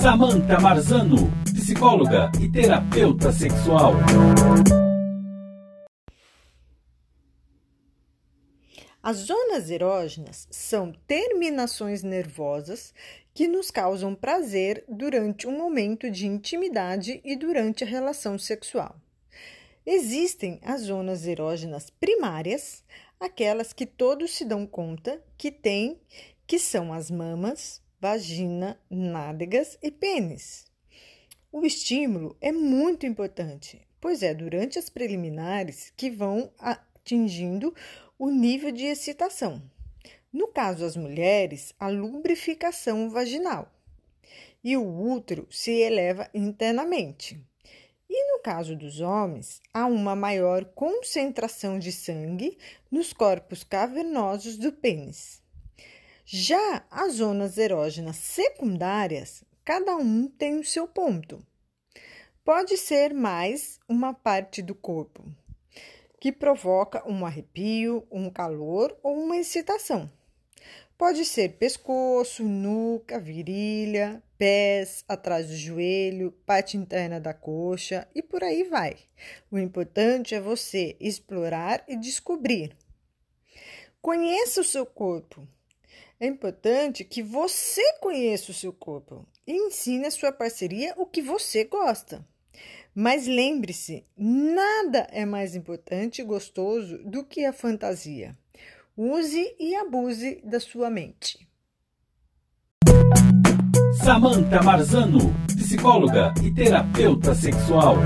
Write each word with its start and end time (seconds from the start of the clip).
Samantha 0.00 0.58
Marzano, 0.60 1.30
psicóloga 1.44 2.30
e 2.40 2.50
terapeuta 2.50 3.30
sexual. 3.30 3.94
As 9.02 9.16
zonas 9.18 9.70
erógenas 9.70 10.46
são 10.50 10.92
terminações 11.06 12.02
nervosas 12.02 12.92
que 13.32 13.48
nos 13.48 13.70
causam 13.70 14.14
prazer 14.14 14.84
durante 14.88 15.46
um 15.46 15.56
momento 15.56 16.10
de 16.10 16.26
intimidade 16.26 17.20
e 17.24 17.34
durante 17.34 17.82
a 17.82 17.86
relação 17.86 18.38
sexual. 18.38 19.00
Existem 19.86 20.60
as 20.62 20.82
zonas 20.82 21.26
erógenas 21.26 21.88
primárias, 21.88 22.84
aquelas 23.18 23.72
que 23.72 23.86
todos 23.86 24.32
se 24.32 24.44
dão 24.44 24.66
conta 24.66 25.22
que 25.38 25.50
têm, 25.50 25.98
que 26.46 26.58
são 26.58 26.92
as 26.92 27.10
mamas, 27.10 27.82
vagina, 28.00 28.80
nádegas 28.88 29.76
e 29.82 29.90
pênis. 29.90 30.64
O 31.52 31.66
estímulo 31.66 32.34
é 32.40 32.50
muito 32.50 33.04
importante, 33.04 33.86
pois 34.00 34.22
é 34.22 34.32
durante 34.32 34.78
as 34.78 34.88
preliminares 34.88 35.92
que 35.94 36.10
vão 36.10 36.50
atingindo 36.58 37.74
o 38.18 38.30
nível 38.30 38.72
de 38.72 38.86
excitação. 38.86 39.62
No 40.32 40.48
caso 40.48 40.80
das 40.80 40.96
mulheres, 40.96 41.74
a 41.78 41.88
lubrificação 41.88 43.10
vaginal. 43.10 43.70
E 44.64 44.76
o 44.76 45.12
útero 45.12 45.46
se 45.50 45.70
eleva 45.70 46.30
internamente. 46.32 47.38
E 48.08 48.32
no 48.32 48.42
caso 48.42 48.74
dos 48.74 49.00
homens, 49.00 49.60
há 49.74 49.84
uma 49.86 50.16
maior 50.16 50.64
concentração 50.64 51.78
de 51.78 51.92
sangue 51.92 52.56
nos 52.90 53.12
corpos 53.12 53.62
cavernosos 53.62 54.56
do 54.56 54.72
pênis. 54.72 55.42
Já 56.32 56.84
as 56.88 57.14
zonas 57.14 57.58
erógenas 57.58 58.14
secundárias, 58.14 59.42
cada 59.64 59.96
um 59.96 60.28
tem 60.28 60.60
o 60.60 60.64
seu 60.64 60.86
ponto. 60.86 61.44
Pode 62.44 62.76
ser 62.76 63.12
mais 63.12 63.80
uma 63.88 64.14
parte 64.14 64.62
do 64.62 64.72
corpo, 64.72 65.24
que 66.20 66.30
provoca 66.30 67.02
um 67.04 67.26
arrepio, 67.26 68.06
um 68.12 68.30
calor 68.30 68.96
ou 69.02 69.18
uma 69.20 69.38
excitação. 69.38 70.08
Pode 70.96 71.24
ser 71.24 71.58
pescoço, 71.58 72.44
nuca, 72.44 73.18
virilha, 73.18 74.22
pés, 74.38 75.04
atrás 75.08 75.48
do 75.48 75.56
joelho, 75.56 76.30
parte 76.46 76.76
interna 76.76 77.18
da 77.18 77.34
coxa 77.34 78.06
e 78.14 78.22
por 78.22 78.44
aí 78.44 78.62
vai. 78.62 78.96
O 79.50 79.58
importante 79.58 80.36
é 80.36 80.40
você 80.40 80.96
explorar 81.00 81.82
e 81.88 81.96
descobrir. 81.96 82.76
Conheça 84.00 84.60
o 84.60 84.64
seu 84.64 84.86
corpo. 84.86 85.44
É 86.18 86.26
importante 86.26 87.04
que 87.04 87.22
você 87.22 87.82
conheça 88.00 88.50
o 88.50 88.54
seu 88.54 88.72
corpo 88.72 89.26
e 89.46 89.52
ensine 89.52 90.06
a 90.06 90.10
sua 90.10 90.30
parceria 90.30 90.94
o 90.96 91.06
que 91.06 91.22
você 91.22 91.64
gosta. 91.64 92.24
Mas 92.94 93.26
lembre-se, 93.26 94.04
nada 94.16 95.06
é 95.10 95.24
mais 95.24 95.54
importante 95.54 96.20
e 96.20 96.24
gostoso 96.24 96.98
do 97.04 97.24
que 97.24 97.44
a 97.44 97.52
fantasia. 97.52 98.36
Use 98.96 99.56
e 99.58 99.74
abuse 99.76 100.40
da 100.44 100.60
sua 100.60 100.90
mente. 100.90 101.48
Samantha 104.02 104.62
Marzano, 104.62 105.34
psicóloga 105.46 106.34
e 106.42 106.52
terapeuta 106.52 107.34
sexual. 107.34 107.96